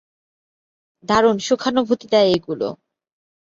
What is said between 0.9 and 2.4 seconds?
দারুণ সুখানুভূতি দেয়